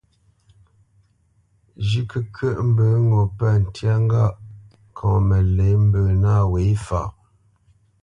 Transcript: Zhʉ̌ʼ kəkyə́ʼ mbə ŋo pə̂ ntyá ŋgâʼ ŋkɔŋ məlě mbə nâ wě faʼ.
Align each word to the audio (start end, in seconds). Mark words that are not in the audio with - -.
Zhʉ̌ʼ 1.87 2.07
kəkyə́ʼ 2.11 2.57
mbə 2.69 2.85
ŋo 3.07 3.21
pə̂ 3.37 3.49
ntyá 3.63 3.93
ŋgâʼ 4.05 4.31
ŋkɔŋ 4.89 5.15
məlě 5.27 5.67
mbə 5.85 5.99
nâ 6.21 6.33
wě 6.51 6.63
faʼ. 6.85 7.07